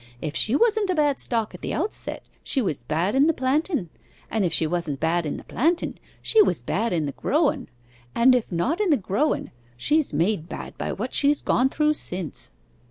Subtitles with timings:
[0.19, 3.33] If she wasn't of a bad stock at the outset she was bad in the
[3.35, 3.91] planten,
[4.31, 7.67] and if she wasn't bad in the planten, she was bad in the growen,
[8.15, 12.49] and if not in the growen, she's made bad by what she's gone through since.